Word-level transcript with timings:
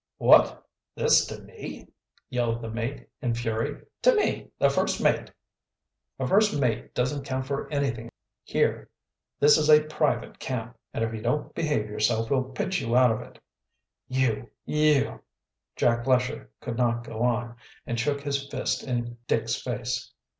"What! 0.17 0.65
This 0.95 1.27
to 1.27 1.39
me!" 1.43 1.87
yelled 2.27 2.63
the 2.63 2.71
mate, 2.71 3.07
in 3.21 3.35
fury. 3.35 3.85
"To 4.01 4.15
me, 4.15 4.49
the 4.57 4.67
first 4.71 4.99
mate!" 4.99 5.31
"A 6.17 6.25
first 6.25 6.59
mate 6.59 6.95
doesn't 6.95 7.23
count 7.23 7.45
for 7.45 7.71
anything 7.71 8.09
here. 8.43 8.89
This 9.39 9.59
is 9.59 9.69
a 9.69 9.83
private 9.83 10.39
camp, 10.39 10.75
and 10.91 11.03
if 11.03 11.13
you 11.13 11.21
don't 11.21 11.53
behave 11.53 11.87
yourself 11.87 12.31
we'll 12.31 12.45
pitch 12.45 12.81
you 12.81 12.95
out 12.97 13.11
of 13.11 13.21
it." 13.21 13.37
"You 14.07 14.49
you" 14.65 15.21
Jack 15.75 16.07
Lesher 16.07 16.49
could 16.61 16.77
not 16.79 17.03
go 17.03 17.21
on, 17.21 17.55
and 17.85 17.99
shook 17.99 18.21
his 18.21 18.47
fist 18.49 18.81
in 18.81 19.19
Dick's 19.27 19.53
face. 19.61 20.11